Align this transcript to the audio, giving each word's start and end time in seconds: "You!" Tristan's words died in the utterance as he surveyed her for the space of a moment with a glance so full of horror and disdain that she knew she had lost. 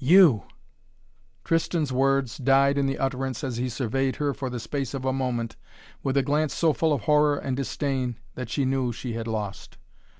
"You!" 0.00 0.42
Tristan's 1.44 1.92
words 1.92 2.36
died 2.36 2.78
in 2.78 2.86
the 2.86 2.98
utterance 2.98 3.44
as 3.44 3.58
he 3.58 3.68
surveyed 3.68 4.16
her 4.16 4.34
for 4.34 4.50
the 4.50 4.58
space 4.58 4.92
of 4.92 5.04
a 5.04 5.12
moment 5.12 5.54
with 6.02 6.16
a 6.16 6.22
glance 6.24 6.52
so 6.52 6.72
full 6.72 6.92
of 6.92 7.02
horror 7.02 7.36
and 7.36 7.56
disdain 7.56 8.16
that 8.34 8.50
she 8.50 8.64
knew 8.64 8.90
she 8.90 9.12
had 9.12 9.28
lost. 9.28 9.78